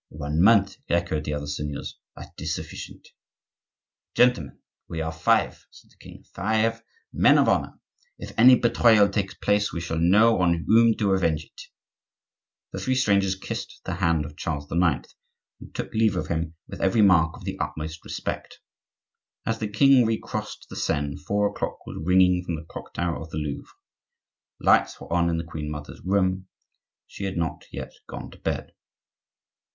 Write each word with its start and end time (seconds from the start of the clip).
"One 0.09 0.41
month," 0.41 0.77
echoed 0.89 1.25
the 1.25 1.35
other 1.35 1.45
seigneurs, 1.45 1.99
"that 2.15 2.31
is 2.39 2.55
sufficient." 2.55 3.09
"Gentlemen, 4.15 4.57
we 4.87 4.99
are 4.99 5.11
five," 5.11 5.67
said 5.69 5.91
the 5.91 5.97
king,—"five 5.97 6.81
men 7.13 7.37
of 7.37 7.47
honor. 7.47 7.79
If 8.17 8.31
any 8.35 8.55
betrayal 8.55 9.09
takes 9.09 9.35
place, 9.35 9.71
we 9.71 9.79
shall 9.79 9.99
know 9.99 10.39
on 10.41 10.63
whom 10.65 10.95
to 10.95 11.11
avenge 11.13 11.45
it." 11.45 11.61
The 12.71 12.79
three 12.79 12.95
strangers 12.95 13.35
kissed 13.35 13.79
the 13.85 13.93
hand 13.97 14.25
of 14.25 14.35
Charles 14.35 14.65
IX. 14.71 15.07
and 15.59 15.75
took 15.75 15.93
leave 15.93 16.15
of 16.15 16.29
him 16.29 16.55
with 16.67 16.81
every 16.81 17.03
mark 17.03 17.37
of 17.37 17.43
the 17.45 17.59
utmost 17.59 18.03
respect. 18.03 18.59
As 19.45 19.59
the 19.59 19.67
king 19.67 20.07
recrossed 20.07 20.65
the 20.67 20.75
Seine, 20.75 21.15
four 21.15 21.47
o'clock 21.47 21.85
was 21.85 22.01
ringing 22.03 22.43
from 22.43 22.55
the 22.55 22.65
clock 22.67 22.95
tower 22.95 23.21
of 23.21 23.29
the 23.29 23.37
Louvre. 23.37 23.69
Lights 24.59 24.99
were 24.99 25.13
on 25.13 25.29
in 25.29 25.37
the 25.37 25.43
queen 25.43 25.69
mother's 25.69 26.01
room; 26.03 26.47
she 27.05 27.25
had 27.25 27.37
not 27.37 27.65
yet 27.71 27.93
gone 28.09 28.31
to 28.31 28.39
bed. 28.39 28.71